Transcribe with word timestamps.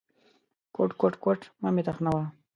_کوټ، 0.75 0.91
کوټ، 0.99 1.13
کوټ… 1.23 1.39
مه 1.61 1.69
مې 1.75 1.83
تخنوه. 1.87 2.23